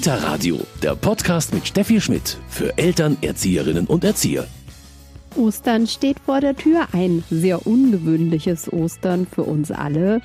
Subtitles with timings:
[0.00, 4.46] Kita Radio, der Podcast mit Steffi Schmidt für Eltern, Erzieherinnen und Erzieher.
[5.36, 10.22] Ostern steht vor der Tür, ein sehr ungewöhnliches Ostern für uns alle.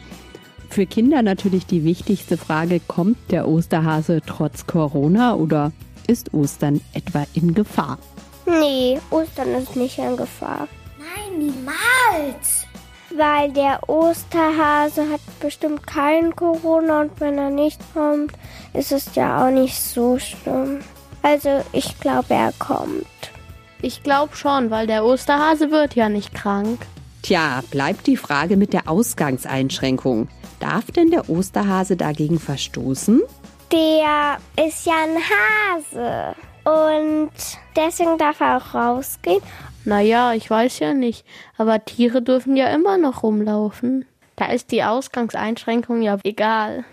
[0.69, 5.73] Für Kinder natürlich die wichtigste Frage, kommt der Osterhase trotz Corona oder
[6.07, 7.99] ist Ostern etwa in Gefahr?
[8.45, 10.69] Nee, Ostern ist nicht in Gefahr.
[10.97, 12.64] Nein, niemals.
[13.13, 18.33] Weil der Osterhase hat bestimmt kein Corona und wenn er nicht kommt,
[18.73, 20.79] ist es ja auch nicht so schlimm.
[21.21, 23.05] Also ich glaube, er kommt.
[23.81, 26.85] Ich glaube schon, weil der Osterhase wird ja nicht krank.
[27.21, 30.27] Tja, bleibt die Frage mit der Ausgangseinschränkung.
[30.59, 33.21] Darf denn der Osterhase dagegen verstoßen?
[33.71, 36.35] Der ist ja ein Hase.
[36.65, 37.31] Und
[37.75, 39.41] deswegen darf er auch rausgehen.
[39.85, 41.25] Naja, ich weiß ja nicht.
[41.57, 44.05] Aber Tiere dürfen ja immer noch rumlaufen.
[44.35, 46.83] Da ist die Ausgangseinschränkung ja egal.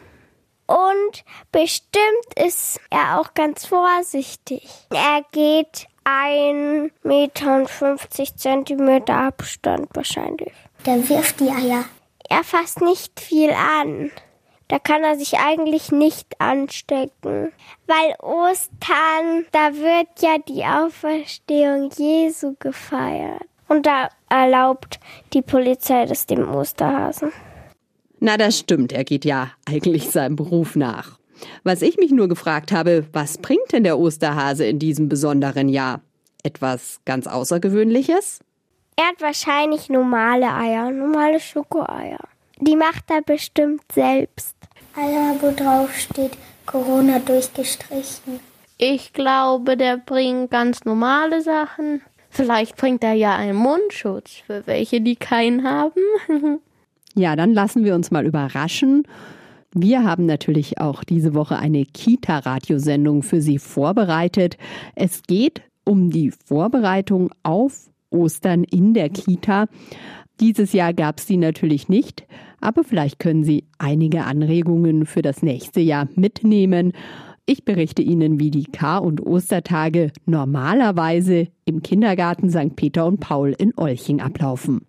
[0.66, 1.98] Und bestimmt
[2.36, 4.68] ist er auch ganz vorsichtig.
[4.90, 10.52] Er geht 1,50 Meter und 50 Zentimeter Abstand wahrscheinlich.
[10.86, 11.84] Der wirft die Eier.
[12.28, 14.10] Er fasst nicht viel an.
[14.72, 17.52] Da kann er sich eigentlich nicht anstecken.
[17.86, 23.42] Weil Ostern, da wird ja die Auferstehung Jesu gefeiert.
[23.68, 24.98] Und da erlaubt
[25.34, 27.32] die Polizei das dem Osterhasen.
[28.18, 28.92] Na, das stimmt.
[28.92, 31.18] Er geht ja eigentlich seinem Beruf nach.
[31.64, 36.00] Was ich mich nur gefragt habe, was bringt denn der Osterhase in diesem besonderen Jahr?
[36.44, 38.40] Etwas ganz Außergewöhnliches?
[38.96, 42.20] Er hat wahrscheinlich normale Eier, normale Schokoeier.
[42.58, 44.56] Die macht er bestimmt selbst.
[44.94, 46.32] Eier, wo drauf steht
[46.66, 48.40] Corona durchgestrichen.
[48.78, 52.02] Ich glaube, der bringt ganz normale Sachen.
[52.30, 56.00] Vielleicht bringt er ja einen Mundschutz für welche, die keinen haben.
[57.14, 59.06] ja, dann lassen wir uns mal überraschen.
[59.74, 64.58] Wir haben natürlich auch diese Woche eine Kita-Radiosendung für Sie vorbereitet.
[64.94, 69.66] Es geht um die Vorbereitung auf Ostern in der Kita.
[70.42, 72.26] Dieses Jahr gab es die natürlich nicht,
[72.60, 76.94] aber vielleicht können Sie einige Anregungen für das nächste Jahr mitnehmen.
[77.46, 82.74] Ich berichte Ihnen, wie die Kar- und Ostertage normalerweise im Kindergarten St.
[82.74, 84.84] Peter und Paul in Olching ablaufen.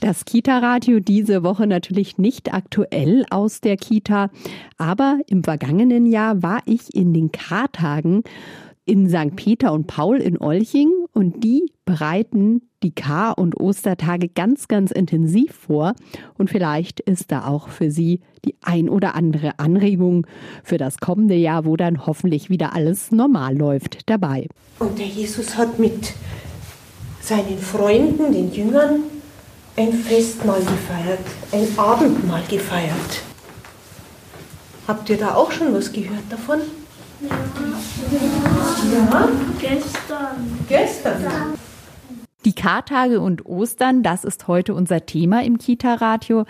[0.00, 4.30] Das Kita-Radio diese Woche natürlich nicht aktuell aus der Kita,
[4.76, 8.22] aber im vergangenen Jahr war ich in den Kartagen
[8.88, 9.36] in St.
[9.36, 15.52] Peter und Paul in Olching und die bereiten die Kar- und Ostertage ganz, ganz intensiv
[15.52, 15.94] vor.
[16.38, 20.26] Und vielleicht ist da auch für Sie die ein oder andere Anregung
[20.64, 24.48] für das kommende Jahr, wo dann hoffentlich wieder alles normal läuft, dabei.
[24.78, 26.14] Und der Jesus hat mit
[27.20, 29.00] seinen Freunden, den Jüngern,
[29.76, 31.20] ein Festmahl gefeiert,
[31.52, 33.22] ein Abendmahl gefeiert.
[34.86, 36.60] Habt ihr da auch schon was gehört davon?
[37.20, 37.28] Ja.
[39.10, 39.28] Ja?
[39.60, 40.58] Gestern.
[40.68, 41.24] Gestern.
[42.44, 46.44] Die Kartage und Ostern, das ist heute unser Thema im Kita-Radio.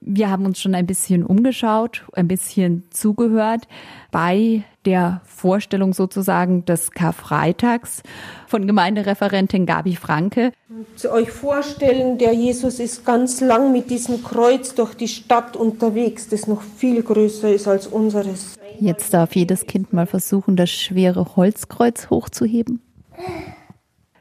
[0.00, 3.68] Wir haben uns schon ein bisschen umgeschaut, ein bisschen zugehört
[4.10, 8.02] bei der Vorstellung sozusagen des Karfreitags
[8.46, 10.52] von Gemeindereferentin Gabi Franke.
[10.68, 16.28] Und euch vorstellen, der Jesus ist ganz lang mit diesem Kreuz durch die Stadt unterwegs,
[16.28, 18.56] das noch viel größer ist als unseres.
[18.80, 22.80] Jetzt darf jedes Kind mal versuchen, das schwere Holzkreuz hochzuheben.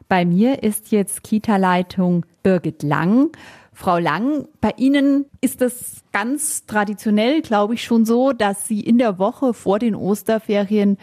[0.10, 3.30] Bei mir ist jetzt Kita-Leitung Birgit Lang.
[3.72, 8.98] Frau Lang, bei Ihnen ist es ganz traditionell, glaube ich, schon so, dass Sie in
[8.98, 10.98] der Woche vor den Osterferien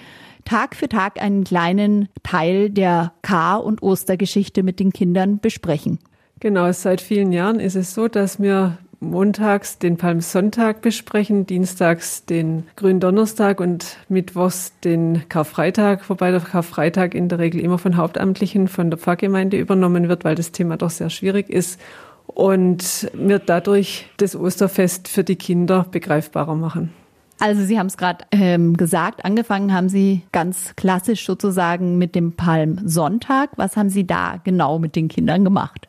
[0.44, 5.98] Tag für Tag einen kleinen Teil der Kar- und Ostergeschichte mit den Kindern besprechen.
[6.40, 12.64] Genau, seit vielen Jahren ist es so, dass wir montags den Palmsonntag besprechen, dienstags den
[12.76, 18.90] Gründonnerstag und mittwochs den Karfreitag, wobei der Karfreitag in der Regel immer von Hauptamtlichen von
[18.90, 21.80] der Pfarrgemeinde übernommen wird, weil das Thema doch sehr schwierig ist
[22.26, 26.92] und wir dadurch das Osterfest für die Kinder begreifbarer machen.
[27.38, 32.32] Also Sie haben es gerade ähm, gesagt, angefangen haben Sie ganz klassisch sozusagen mit dem
[32.32, 33.50] Palmsonntag.
[33.56, 35.88] Was haben Sie da genau mit den Kindern gemacht?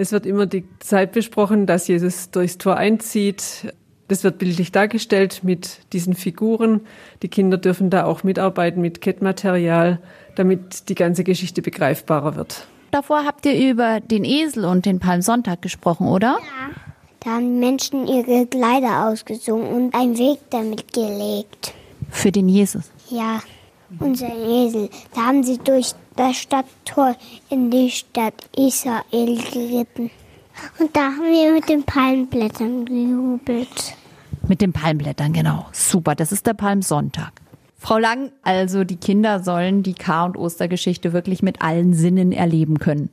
[0.00, 3.74] Es wird immer die Zeit besprochen, dass Jesus durchs Tor einzieht.
[4.06, 6.82] Das wird bildlich dargestellt mit diesen Figuren.
[7.22, 9.98] Die Kinder dürfen da auch mitarbeiten mit Kettmaterial,
[10.36, 12.68] damit die ganze Geschichte begreifbarer wird.
[12.92, 16.38] Davor habt ihr über den Esel und den Palmsonntag gesprochen, oder?
[16.38, 16.70] Ja.
[17.18, 21.74] Da haben Menschen ihre Kleider ausgesungen und einen Weg damit gelegt.
[22.08, 22.92] Für den Jesus?
[23.10, 23.42] Ja,
[23.98, 24.88] unser Esel.
[25.12, 27.16] Da haben sie durch das Stadttor
[27.48, 30.10] in die Stadt Israel geritten.
[30.78, 33.94] Und da haben wir mit den Palmblättern gejubelt.
[34.48, 35.66] Mit den Palmblättern, genau.
[35.72, 37.32] Super, das ist der Palmsonntag.
[37.78, 42.80] Frau Lang, also die Kinder sollen die Kar- und Ostergeschichte wirklich mit allen Sinnen erleben
[42.80, 43.10] können.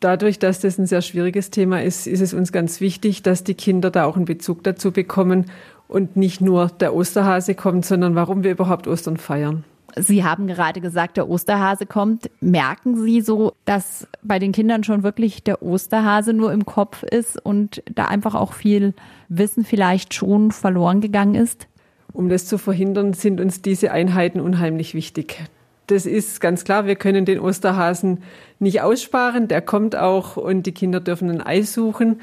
[0.00, 3.54] Dadurch, dass das ein sehr schwieriges Thema ist, ist es uns ganz wichtig, dass die
[3.54, 5.50] Kinder da auch einen Bezug dazu bekommen
[5.88, 9.64] und nicht nur der Osterhase kommt, sondern warum wir überhaupt Ostern feiern.
[10.00, 12.30] Sie haben gerade gesagt, der Osterhase kommt.
[12.40, 17.44] Merken Sie so, dass bei den Kindern schon wirklich der Osterhase nur im Kopf ist
[17.44, 18.94] und da einfach auch viel
[19.28, 21.66] Wissen vielleicht schon verloren gegangen ist?
[22.12, 25.38] Um das zu verhindern, sind uns diese Einheiten unheimlich wichtig.
[25.86, 28.22] Das ist ganz klar, wir können den Osterhasen
[28.58, 32.20] nicht aussparen, der kommt auch und die Kinder dürfen ein Ei suchen.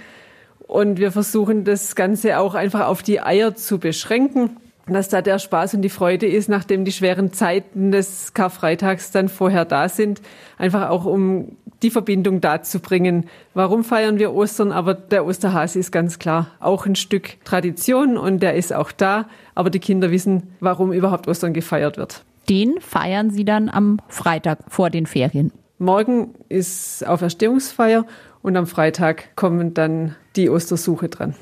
[0.67, 4.57] Und wir versuchen das Ganze auch einfach auf die Eier zu beschränken
[4.93, 9.29] dass da der Spaß und die Freude ist, nachdem die schweren Zeiten des Karfreitags dann
[9.29, 10.21] vorher da sind,
[10.57, 13.25] einfach auch um die Verbindung da zu bringen.
[13.53, 14.71] Warum feiern wir Ostern?
[14.71, 19.27] Aber der Osterhase ist ganz klar auch ein Stück Tradition und der ist auch da.
[19.55, 22.23] Aber die Kinder wissen, warum überhaupt Ostern gefeiert wird.
[22.49, 25.51] Den feiern Sie dann am Freitag vor den Ferien.
[25.77, 28.05] Morgen ist Auferstehungsfeier
[28.41, 31.35] und am Freitag kommen dann die Ostersuche dran.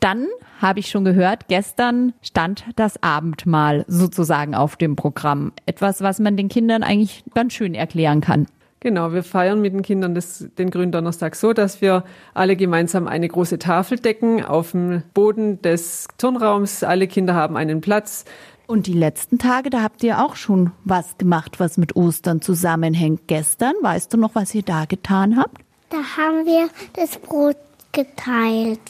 [0.00, 0.26] Dann
[0.60, 5.52] habe ich schon gehört, gestern stand das Abendmahl sozusagen auf dem Programm.
[5.66, 8.46] Etwas, was man den Kindern eigentlich ganz schön erklären kann.
[8.82, 12.02] Genau, wir feiern mit den Kindern das, den Gründonnerstag so, dass wir
[12.32, 16.82] alle gemeinsam eine große Tafel decken auf dem Boden des Turnraums.
[16.82, 18.24] Alle Kinder haben einen Platz.
[18.66, 23.22] Und die letzten Tage, da habt ihr auch schon was gemacht, was mit Ostern zusammenhängt.
[23.26, 25.58] Gestern, weißt du noch, was ihr da getan habt?
[25.90, 27.56] Da haben wir das Brot
[27.92, 28.80] geteilt.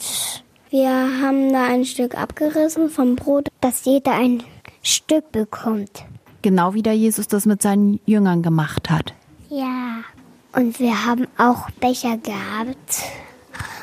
[0.71, 4.41] Wir haben da ein Stück abgerissen vom Brot, dass jeder ein
[4.81, 6.05] Stück bekommt.
[6.43, 9.13] Genau wie der Jesus das mit seinen Jüngern gemacht hat.
[9.49, 10.05] Ja.
[10.55, 13.03] Und wir haben auch Becher gehabt.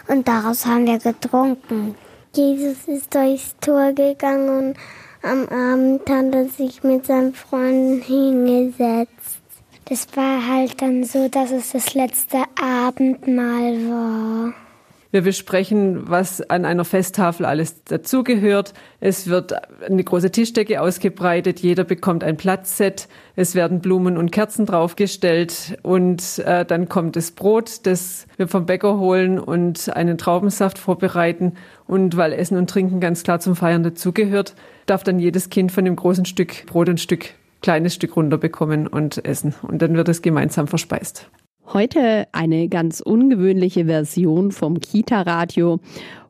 [0.06, 1.94] Und daraus haben wir getrunken.
[2.34, 4.76] Jesus ist durchs Tor gegangen und
[5.22, 9.42] am Abend hat er sich mit seinen Freunden hingesetzt.
[9.84, 14.67] Das war halt dann so, dass es das letzte Abendmahl war.
[15.10, 18.74] Wir besprechen, was an einer Festtafel alles dazugehört.
[19.00, 21.60] Es wird eine große Tischdecke ausgebreitet.
[21.60, 23.08] Jeder bekommt ein Platzset.
[23.34, 25.78] Es werden Blumen und Kerzen draufgestellt.
[25.82, 31.54] Und äh, dann kommt das Brot, das wir vom Bäcker holen und einen Traubensaft vorbereiten.
[31.86, 34.54] Und weil Essen und Trinken ganz klar zum Feiern dazugehört,
[34.84, 37.30] darf dann jedes Kind von dem großen Stück Brot ein Stück
[37.62, 39.54] kleines Stück runterbekommen und essen.
[39.62, 41.30] Und dann wird es gemeinsam verspeist.
[41.74, 45.80] Heute eine ganz ungewöhnliche Version vom Kita-Radio.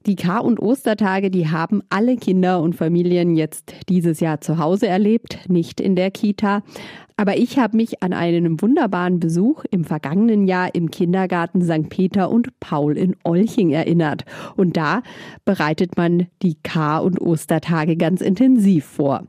[0.05, 4.89] Die Kar- und Ostertage, die haben alle Kinder und Familien jetzt dieses Jahr zu Hause
[4.89, 6.65] erlebt, nicht in der Kita.
[7.17, 11.89] Aber ich habe mich an einen wunderbaren Besuch im vergangenen Jahr im Kindergarten St.
[11.89, 14.25] Peter und Paul in Olching erinnert.
[14.57, 15.03] Und da
[15.45, 19.25] bereitet man die Kar- und Ostertage ganz intensiv vor.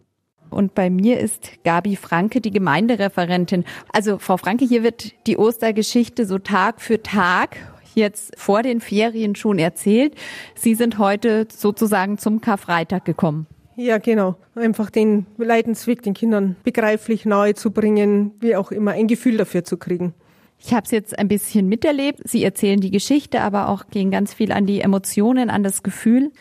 [0.49, 3.65] Und bei mir ist Gabi Franke, die Gemeindereferentin.
[3.93, 7.57] Also Frau Franke, hier wird die Ostergeschichte so Tag für Tag
[7.95, 10.15] jetzt vor den Ferien schon erzählt.
[10.55, 13.47] Sie sind heute sozusagen zum Karfreitag gekommen.
[13.75, 14.35] Ja, genau.
[14.55, 19.63] Einfach den Leidensweg den Kindern begreiflich nahe zu bringen, wie auch immer, ein Gefühl dafür
[19.63, 20.13] zu kriegen.
[20.59, 22.19] Ich habe es jetzt ein bisschen miterlebt.
[22.25, 26.31] Sie erzählen die Geschichte, aber auch gehen ganz viel an die Emotionen, an das Gefühl.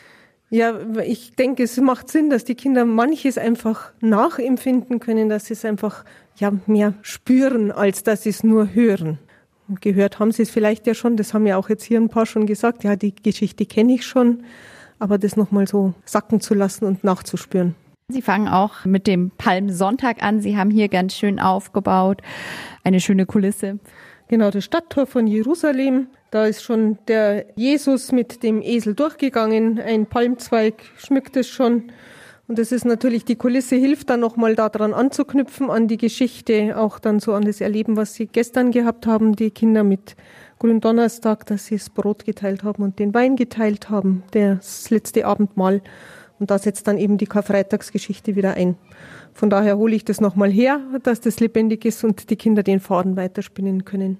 [0.51, 5.53] Ja, ich denke, es macht Sinn, dass die Kinder manches einfach nachempfinden können, dass sie
[5.53, 6.03] es einfach
[6.37, 9.19] ja, mehr spüren, als dass sie es nur hören.
[9.67, 12.09] Und gehört haben sie es vielleicht ja schon, das haben ja auch jetzt hier ein
[12.09, 14.43] paar schon gesagt, ja, die Geschichte kenne ich schon,
[14.97, 17.75] aber das nochmal so sacken zu lassen und nachzuspüren.
[18.11, 20.41] Sie fangen auch mit dem Palmsonntag an.
[20.41, 22.23] Sie haben hier ganz schön aufgebaut,
[22.83, 23.77] eine schöne Kulisse.
[24.29, 26.05] Genau, das Stadttor von Jerusalem.
[26.29, 29.79] Da ist schon der Jesus mit dem Esel durchgegangen.
[29.79, 31.91] Ein Palmzweig schmückt es schon.
[32.47, 36.99] Und das ist natürlich, die Kulisse hilft dann nochmal daran anzuknüpfen, an die Geschichte, auch
[36.99, 40.15] dann so an das Erleben, was sie gestern gehabt haben, die Kinder mit
[40.59, 45.81] Gründonnerstag, dass sie das Brot geteilt haben und den Wein geteilt haben, das letzte Abendmahl.
[46.39, 48.75] Und da setzt dann eben die Karfreitagsgeschichte wieder ein.
[49.39, 52.81] Von daher hole ich das nochmal her, dass das lebendig ist und die Kinder den
[52.81, 54.17] Faden weiterspinnen können.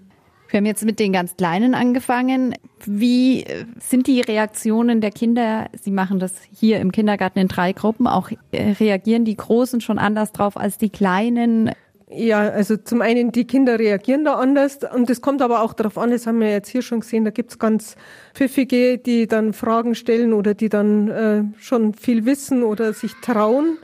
[0.48, 2.56] Wir haben jetzt mit den ganz Kleinen angefangen.
[2.86, 3.44] Wie
[3.82, 5.68] sind die Reaktionen der Kinder?
[5.78, 8.08] Sie machen das hier im Kindergarten in drei Gruppen.
[8.08, 11.72] Auch äh, reagieren die Großen schon anders drauf als die Kleinen?
[12.08, 15.98] Ja, also zum einen, die Kinder reagieren da anders und es kommt aber auch darauf
[15.98, 17.98] an, das haben wir jetzt hier schon gesehen, da gibt's ganz
[18.34, 23.78] pfiffige, die dann Fragen stellen oder die dann äh, schon viel wissen oder sich trauen.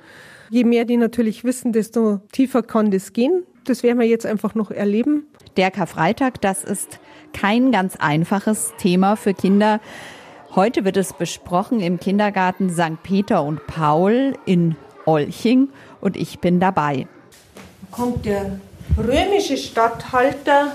[0.55, 3.43] Je mehr die natürlich wissen, desto tiefer kann das gehen.
[3.65, 5.27] das werden wir jetzt einfach noch erleben.
[5.57, 6.99] Der Karfreitag, das ist
[7.33, 9.81] kein ganz einfaches Thema für Kinder.
[10.55, 13.03] Heute wird es besprochen im Kindergarten St.
[13.03, 15.67] Peter und Paul in Olching
[15.99, 17.05] und ich bin dabei.
[17.81, 18.57] Da kommt der
[18.97, 20.73] römische Statthalter,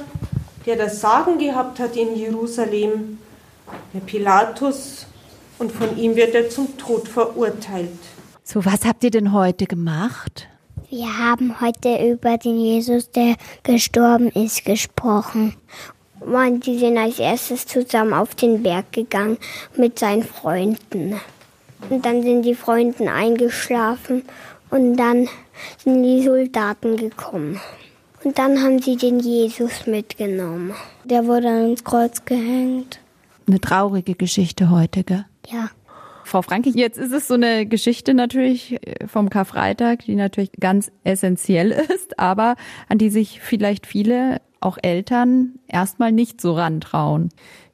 [0.66, 3.16] der das Sagen gehabt hat in Jerusalem,
[3.94, 5.06] der Pilatus,
[5.58, 7.88] und von ihm wird er zum Tod verurteilt.
[8.52, 10.48] So, was habt ihr denn heute gemacht?
[10.88, 15.54] Wir haben heute über den Jesus, der gestorben ist, gesprochen.
[16.18, 19.38] Und die sind als erstes zusammen auf den Berg gegangen
[19.76, 21.14] mit seinen Freunden.
[21.90, 24.24] Und dann sind die Freunden eingeschlafen
[24.70, 25.28] und dann
[25.84, 27.60] sind die Soldaten gekommen.
[28.24, 30.74] Und dann haben sie den Jesus mitgenommen.
[31.04, 32.98] Der wurde ans Kreuz gehängt.
[33.46, 35.24] Eine traurige Geschichte heute, gell?
[35.48, 35.70] Ja.
[36.30, 40.92] Frau Franke, jetzt ist es so eine Geschichte natürlich äh, vom Karfreitag, die natürlich ganz
[41.02, 42.54] essentiell ist, aber
[42.88, 47.30] an die sich vielleicht viele, auch Eltern, erstmal nicht so rantrauen.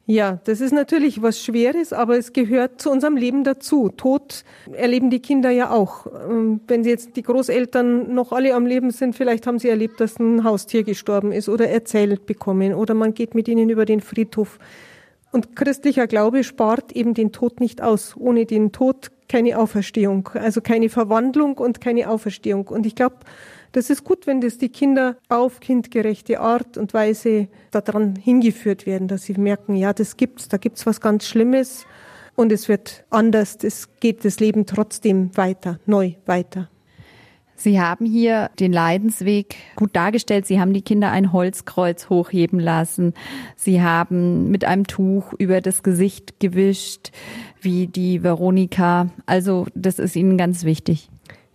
[0.07, 3.89] Ja, das ist natürlich was Schweres, aber es gehört zu unserem Leben dazu.
[3.89, 6.07] Tod erleben die Kinder ja auch.
[6.27, 9.99] Ähm, wenn sie jetzt die Großeltern noch alle am Leben sind, vielleicht haben sie erlebt,
[9.99, 14.01] dass ein Haustier gestorben ist oder erzählt bekommen oder man geht mit ihnen über den
[14.01, 14.57] Friedhof.
[15.37, 18.17] Und christlicher Glaube spart eben den Tod nicht aus.
[18.17, 22.67] Ohne den Tod keine Auferstehung, also keine Verwandlung und keine Auferstehung.
[22.69, 23.17] Und ich glaube,
[23.71, 29.07] das ist gut, wenn das die Kinder auf kindgerechte Art und Weise daran hingeführt werden,
[29.07, 31.85] dass sie merken, ja, das gibt's, da gibt's was ganz Schlimmes
[32.35, 36.67] und es wird anders, es geht das Leben trotzdem weiter, neu weiter.
[37.59, 40.45] Sie haben hier den Leidensweg gut dargestellt.
[40.45, 43.15] Sie haben die Kinder ein Holzkreuz hochheben lassen.
[43.55, 47.11] Sie haben mit einem Tuch über das Gesicht gewischt,
[47.59, 49.09] wie die Veronika.
[49.25, 51.09] Also das ist Ihnen ganz wichtig.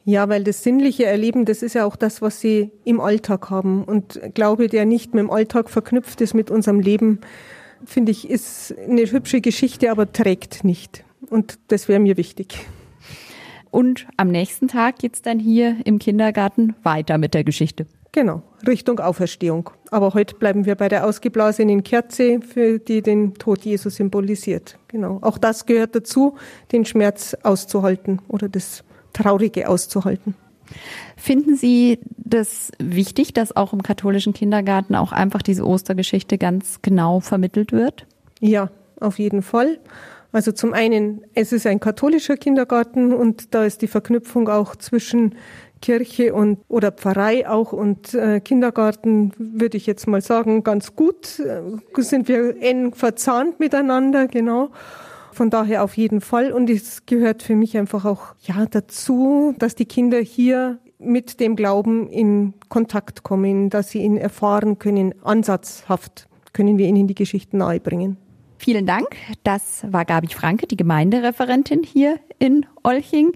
[0.05, 3.85] Ja, weil das sinnliche Erleben, das ist ja auch das, was sie im Alltag haben.
[3.85, 7.21] Und Glaube, der nicht mit dem Alltag verknüpft ist mit unserem Leben,
[7.85, 11.05] finde ich, ist eine hübsche Geschichte, aber trägt nicht.
[11.31, 12.67] Und das wäre mir wichtig.
[13.73, 17.87] Und am nächsten Tag geht's dann hier im Kindergarten weiter mit der Geschichte.
[18.13, 19.71] Genau, Richtung Auferstehung.
[19.91, 24.79] Aber heute bleiben wir bei der ausgeblasenen Kerze, für die den Tod Jesu symbolisiert.
[24.89, 25.19] Genau.
[25.23, 26.37] Auch das gehört dazu,
[26.71, 30.35] den Schmerz auszuhalten oder das Traurige auszuhalten.
[31.17, 37.21] Finden Sie das wichtig, dass auch im katholischen Kindergarten auch einfach diese Ostergeschichte ganz genau
[37.21, 38.07] vermittelt wird?
[38.39, 39.79] Ja, auf jeden Fall.
[40.33, 45.35] Also zum einen, es ist ein katholischer Kindergarten und da ist die Verknüpfung auch zwischen
[45.83, 51.39] Kirche und oder Pfarrei auch und äh, Kindergarten würde ich jetzt mal sagen ganz gut.
[51.41, 51.61] Äh,
[52.03, 54.71] sind wir eng verzahnt miteinander genau.
[55.33, 56.53] Von daher auf jeden Fall.
[56.53, 61.57] Und es gehört für mich einfach auch ja dazu dass die Kinder hier mit dem
[61.57, 67.59] Glauben in Kontakt kommen dass sie ihn erfahren können ansatzhaft können wir ihnen die Geschichten
[67.59, 68.17] nahebringen
[68.63, 69.17] Vielen Dank.
[69.43, 73.33] Das war Gabi Franke, die Gemeindereferentin hier in Olching.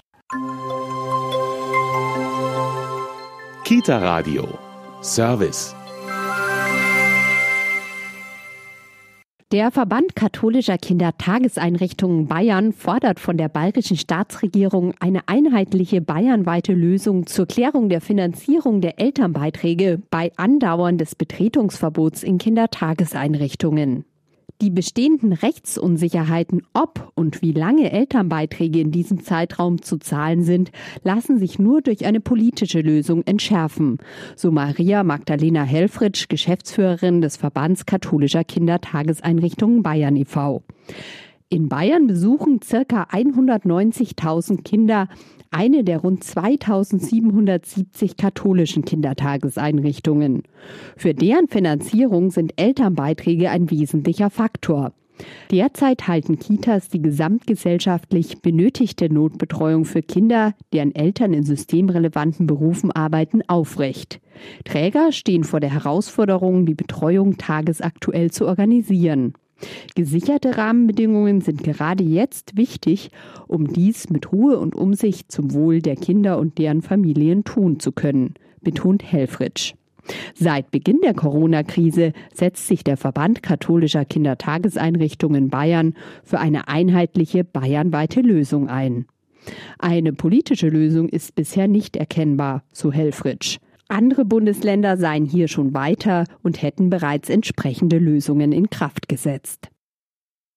[3.64, 4.46] Kita Radio.
[5.02, 5.74] Service.
[9.50, 17.46] Der Verband katholischer Kindertageseinrichtungen Bayern fordert von der bayerischen Staatsregierung eine einheitliche bayernweite Lösung zur
[17.46, 24.04] Klärung der Finanzierung der Elternbeiträge bei Andauern des Betretungsverbots in Kindertageseinrichtungen.
[24.62, 30.72] Die bestehenden Rechtsunsicherheiten, ob und wie lange Elternbeiträge in diesem Zeitraum zu zahlen sind,
[31.04, 33.98] lassen sich nur durch eine politische Lösung entschärfen,
[34.34, 40.62] so Maria Magdalena Helfritsch, Geschäftsführerin des Verbands katholischer Kindertageseinrichtungen Bayern e.V.
[41.48, 45.08] In Bayern besuchen circa 190.000 Kinder
[45.52, 50.42] eine der rund 2770 katholischen Kindertageseinrichtungen.
[50.96, 54.92] Für deren Finanzierung sind Elternbeiträge ein wesentlicher Faktor.
[55.52, 63.42] Derzeit halten Kitas die gesamtgesellschaftlich benötigte Notbetreuung für Kinder, deren Eltern in systemrelevanten Berufen arbeiten,
[63.46, 64.20] aufrecht.
[64.64, 69.34] Träger stehen vor der Herausforderung, die Betreuung tagesaktuell zu organisieren.
[69.94, 73.10] Gesicherte Rahmenbedingungen sind gerade jetzt wichtig,
[73.48, 77.92] um dies mit Ruhe und Umsicht zum Wohl der Kinder und deren Familien tun zu
[77.92, 79.74] können, betont Helfrich.
[80.34, 88.20] Seit Beginn der Corona-Krise setzt sich der Verband katholischer Kindertageseinrichtungen Bayern für eine einheitliche bayernweite
[88.20, 89.06] Lösung ein.
[89.78, 93.58] Eine politische Lösung ist bisher nicht erkennbar, so Helfrich.
[93.88, 99.68] Andere Bundesländer seien hier schon weiter und hätten bereits entsprechende Lösungen in Kraft gesetzt.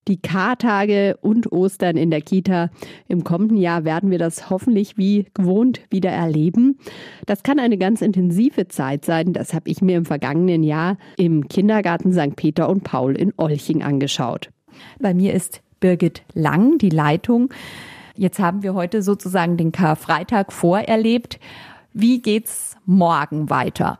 [0.09, 2.71] die Kartage und Ostern in der Kita.
[3.07, 6.79] Im kommenden Jahr werden wir das hoffentlich wie gewohnt wieder erleben.
[7.27, 9.33] Das kann eine ganz intensive Zeit sein.
[9.33, 12.35] Das habe ich mir im vergangenen Jahr im Kindergarten St.
[12.35, 14.49] Peter und Paul in Olching angeschaut.
[14.99, 17.53] Bei mir ist Birgit Lang, die Leitung.
[18.15, 21.39] Jetzt haben wir heute sozusagen den Karfreitag vorerlebt.
[21.93, 23.99] Wie geht's morgen weiter?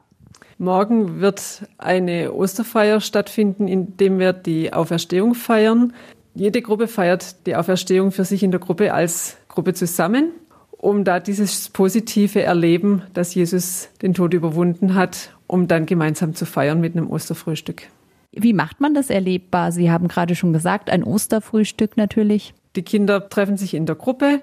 [0.57, 5.93] Morgen wird eine Osterfeier stattfinden, in dem wir die Auferstehung feiern.
[6.33, 10.31] Jede Gruppe feiert die Auferstehung für sich in der Gruppe als Gruppe zusammen,
[10.71, 16.45] um da dieses positive Erleben, dass Jesus den Tod überwunden hat, um dann gemeinsam zu
[16.45, 17.83] feiern mit einem Osterfrühstück.
[18.31, 19.71] Wie macht man das erlebbar?
[19.71, 22.55] Sie haben gerade schon gesagt, ein Osterfrühstück natürlich.
[22.75, 24.41] Die Kinder treffen sich in der Gruppe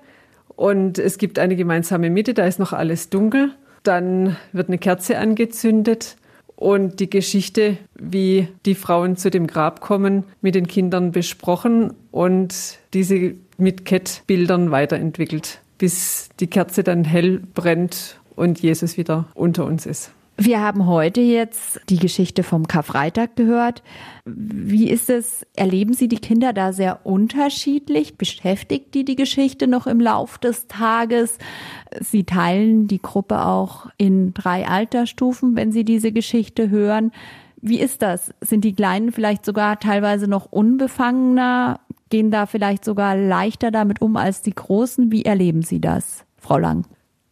[0.49, 3.51] und es gibt eine gemeinsame Mitte, da ist noch alles dunkel.
[3.87, 6.17] Dann wird eine Kerze angezündet
[6.57, 12.79] und die Geschichte, wie die Frauen zu dem Grab kommen, mit den Kindern besprochen und
[12.95, 19.87] diese mit Kettbildern weiterentwickelt, bis die Kerze dann hell brennt und Jesus wieder unter uns
[19.87, 20.11] ist.
[20.39, 23.83] Wir haben heute jetzt die Geschichte vom Karfreitag gehört.
[24.27, 25.47] Wie ist es?
[25.57, 28.19] Erleben Sie die Kinder da sehr unterschiedlich?
[28.19, 31.39] Beschäftigt die die Geschichte noch im Lauf des Tages?
[32.01, 37.13] Sie teilen die Gruppe auch in drei Altersstufen, wenn Sie diese Geschichte hören.
[37.63, 38.35] Wie ist das?
[38.43, 41.81] Sind die Kleinen vielleicht sogar teilweise noch unbefangener?
[42.11, 45.11] Gehen da vielleicht sogar leichter damit um als die Großen?
[45.11, 46.85] Wie erleben Sie das, Frau Lang?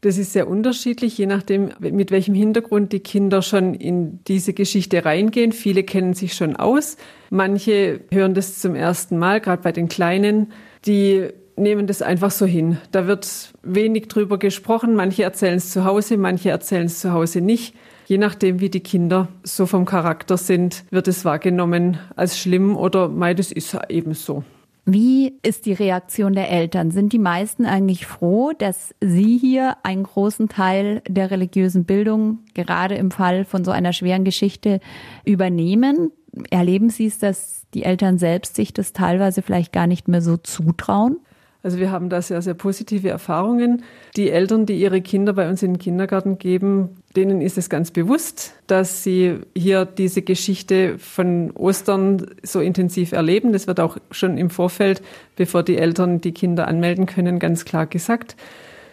[0.05, 5.03] Das ist sehr unterschiedlich, je nachdem, mit welchem Hintergrund die Kinder schon in diese Geschichte
[5.03, 5.51] reingehen.
[5.51, 6.99] Viele kennen sich schon aus.
[7.31, 10.53] Manche hören das zum ersten Mal, gerade bei den Kleinen.
[10.85, 12.77] Die nehmen das einfach so hin.
[12.93, 14.95] Da wird wenig drüber gesprochen.
[14.95, 17.75] Manche erzählen es zu Hause, manche erzählen es zu Hause nicht.
[18.05, 23.09] Je nachdem, wie die Kinder so vom Charakter sind, wird es wahrgenommen als schlimm oder
[23.09, 24.45] mei, das ist eben so.
[24.87, 26.91] Wie ist die Reaktion der Eltern?
[26.91, 32.95] Sind die meisten eigentlich froh, dass Sie hier einen großen Teil der religiösen Bildung gerade
[32.97, 34.81] im Fall von so einer schweren Geschichte
[35.25, 36.11] übernehmen?
[36.51, 40.37] Erleben Sie es, dass die Eltern selbst sich das teilweise vielleicht gar nicht mehr so
[40.37, 41.19] zutrauen?
[41.65, 43.85] Also wir haben da sehr, sehr positive Erfahrungen.
[44.17, 47.91] Die Eltern, die ihre Kinder bei uns in den Kindergarten geben, denen ist es ganz
[47.91, 53.55] bewusst, dass sie hier diese Geschichte von Ostern so intensiv erleben.
[53.55, 55.01] Das wird auch schon im Vorfeld,
[55.37, 58.37] bevor die Eltern die Kinder anmelden können, ganz klar gesagt.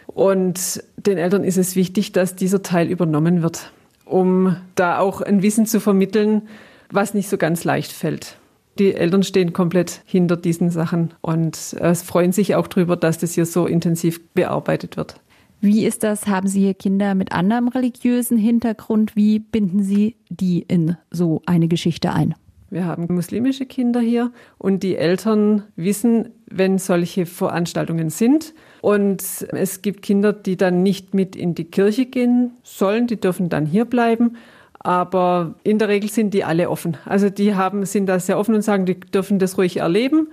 [0.06, 3.70] Und den Eltern ist es wichtig, dass dieser Teil übernommen wird,
[4.06, 6.48] um da auch ein Wissen zu vermitteln,
[6.90, 8.38] was nicht so ganz leicht fällt.
[8.78, 13.34] Die Eltern stehen komplett hinter diesen Sachen und äh, freuen sich auch darüber, dass das
[13.34, 15.20] hier so intensiv bearbeitet wird.
[15.60, 16.26] Wie ist das?
[16.26, 19.14] Haben Sie hier Kinder mit anderem religiösen Hintergrund?
[19.14, 22.34] Wie binden Sie die in so eine Geschichte ein?
[22.68, 28.54] Wir haben muslimische Kinder hier und die Eltern wissen, wenn solche Veranstaltungen sind.
[28.80, 33.50] Und es gibt Kinder, die dann nicht mit in die Kirche gehen sollen, die dürfen
[33.50, 34.38] dann hier bleiben.
[34.84, 36.96] Aber in der Regel sind die alle offen.
[37.04, 40.28] Also die haben, sind da sehr offen und sagen, die dürfen das ruhig erleben,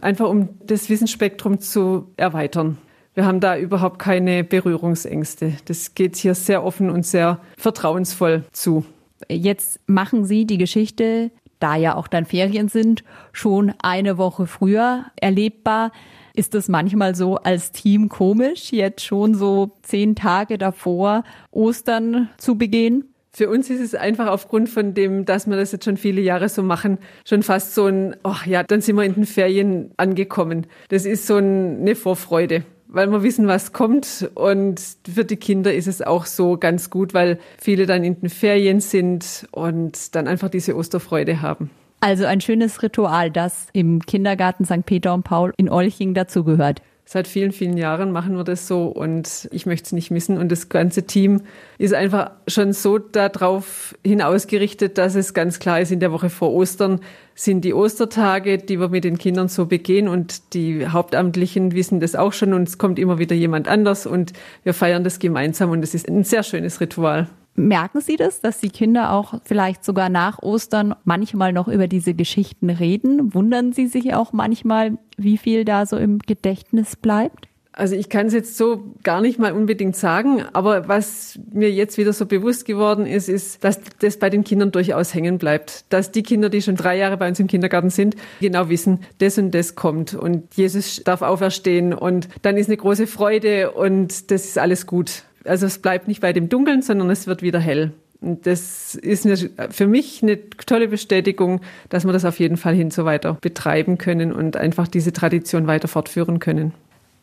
[0.00, 2.76] einfach um das Wissensspektrum zu erweitern.
[3.14, 5.54] Wir haben da überhaupt keine Berührungsängste.
[5.64, 8.84] Das geht hier sehr offen und sehr vertrauensvoll zu.
[9.30, 15.06] Jetzt machen Sie die Geschichte, da ja auch dann Ferien sind, schon eine Woche früher
[15.16, 15.92] erlebbar.
[16.34, 22.58] Ist es manchmal so als Team komisch, jetzt schon so zehn Tage davor Ostern zu
[22.58, 23.13] begehen?
[23.36, 26.48] Für uns ist es einfach aufgrund von dem, dass wir das jetzt schon viele Jahre
[26.48, 30.68] so machen, schon fast so ein, ach ja, dann sind wir in den Ferien angekommen.
[30.88, 34.30] Das ist so eine Vorfreude, weil wir wissen, was kommt.
[34.36, 34.80] Und
[35.12, 38.78] für die Kinder ist es auch so ganz gut, weil viele dann in den Ferien
[38.78, 41.70] sind und dann einfach diese Osterfreude haben.
[41.98, 44.86] Also ein schönes Ritual, das im Kindergarten St.
[44.86, 46.82] Peter und Paul in Olching dazugehört.
[47.06, 50.38] Seit vielen, vielen Jahren machen wir das so und ich möchte es nicht missen.
[50.38, 51.42] Und das ganze Team
[51.76, 56.50] ist einfach schon so darauf hinausgerichtet, dass es ganz klar ist, in der Woche vor
[56.52, 57.00] Ostern
[57.34, 62.14] sind die Ostertage, die wir mit den Kindern so begehen und die Hauptamtlichen wissen das
[62.14, 65.82] auch schon und es kommt immer wieder jemand anders und wir feiern das gemeinsam und
[65.82, 67.28] es ist ein sehr schönes Ritual.
[67.56, 72.14] Merken Sie das, dass die Kinder auch vielleicht sogar nach Ostern manchmal noch über diese
[72.14, 73.32] Geschichten reden?
[73.32, 77.48] Wundern Sie sich auch manchmal, wie viel da so im Gedächtnis bleibt?
[77.76, 81.98] Also ich kann es jetzt so gar nicht mal unbedingt sagen, aber was mir jetzt
[81.98, 85.92] wieder so bewusst geworden ist, ist, dass das bei den Kindern durchaus hängen bleibt.
[85.92, 89.38] Dass die Kinder, die schon drei Jahre bei uns im Kindergarten sind, genau wissen, das
[89.38, 94.44] und das kommt und Jesus darf auferstehen und dann ist eine große Freude und das
[94.44, 95.24] ist alles gut.
[95.44, 97.92] Also es bleibt nicht bei dem Dunkeln, sondern es wird wieder hell.
[98.20, 99.36] Und das ist eine,
[99.70, 103.98] für mich eine tolle Bestätigung, dass wir das auf jeden Fall hin so weiter betreiben
[103.98, 106.72] können und einfach diese Tradition weiter fortführen können.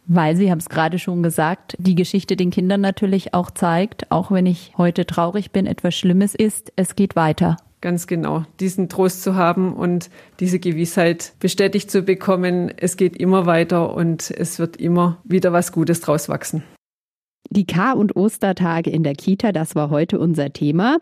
[0.06, 4.32] Weil Sie haben es gerade schon gesagt, die Geschichte den Kindern natürlich auch zeigt, auch
[4.32, 7.58] wenn ich heute traurig bin, etwas Schlimmes ist, es geht weiter.
[7.82, 13.48] Ganz genau, diesen Trost zu haben und diese Gewissheit bestätigt zu bekommen, es geht immer
[13.48, 16.64] weiter und es wird immer wieder was Gutes draus wachsen.
[17.50, 21.00] Die Kar- und Ostertage in der Kita, das war heute unser Thema.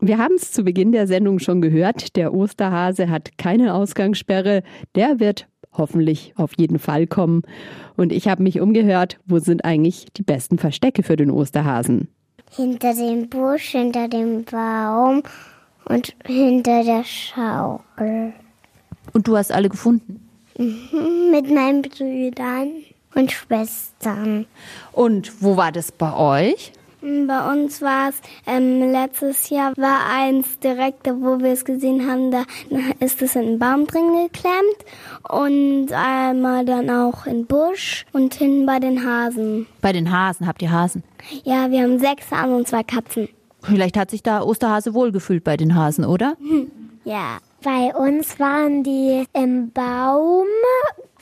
[0.00, 4.62] Wir haben es zu Beginn der Sendung schon gehört, der Osterhase hat keine Ausgangssperre,
[4.94, 7.42] der wird hoffentlich auf jeden Fall kommen.
[7.96, 12.08] Und ich habe mich umgehört, wo sind eigentlich die besten Verstecke für den Osterhasen?
[12.50, 15.22] Hinter dem Busch, hinter dem Baum
[15.86, 18.32] und hinter der Schaukel.
[19.12, 20.28] Und du hast alle gefunden?
[20.58, 22.72] Mhm, mit meinen Brüdern
[23.14, 24.46] und Schwestern.
[24.92, 26.72] Und wo war das bei euch?
[27.02, 28.14] Bei uns war es
[28.46, 32.44] ähm, letztes Jahr war eins direkt, wo wir es gesehen haben, da
[33.00, 34.84] ist es in einen Baum drin geklemmt
[35.28, 39.66] und einmal dann auch in Busch und hinten bei den Hasen.
[39.80, 41.02] Bei den Hasen, habt ihr Hasen?
[41.42, 43.28] Ja, wir haben sechs Hasen und zwei Katzen.
[43.62, 46.36] Vielleicht hat sich da Osterhase wohlgefühlt bei den Hasen, oder?
[46.38, 46.70] Hm.
[47.04, 47.38] Ja.
[47.64, 50.46] Bei uns waren die im Baum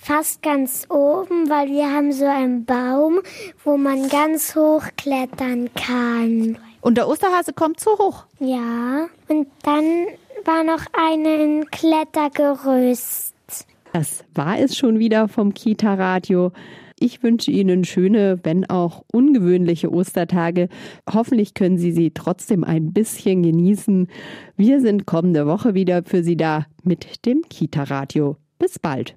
[0.00, 3.20] fast ganz oben, weil wir haben so einen Baum,
[3.64, 6.58] wo man ganz hoch klettern kann.
[6.80, 8.24] Und der Osterhase kommt so hoch?
[8.38, 9.08] Ja.
[9.28, 9.84] Und dann
[10.44, 13.34] war noch ein Klettergerüst.
[13.92, 16.52] Das war es schon wieder vom Kita-Radio.
[16.98, 20.68] Ich wünsche Ihnen schöne, wenn auch ungewöhnliche Ostertage.
[21.10, 24.08] Hoffentlich können Sie sie trotzdem ein bisschen genießen.
[24.56, 28.36] Wir sind kommende Woche wieder für Sie da mit dem Kita-Radio.
[28.58, 29.16] Bis bald.